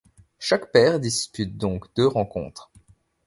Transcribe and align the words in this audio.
Chaque 0.39 0.71
paire 0.71 0.99
dispute 0.99 1.57
donc 1.57 1.93
deux 1.93 2.07
rencontres. 2.07 2.71